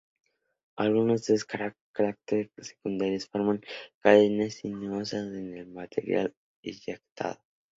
Algunos 0.77 1.27
de 1.27 1.35
estos 1.35 1.59
cráteres 1.93 2.49
secundarios 2.57 3.27
forman 3.27 3.61
cadenas 3.99 4.55
sinuosas 4.55 5.27
en 5.31 5.55
el 5.55 5.67
material 5.67 6.33
eyectado. 6.63 7.39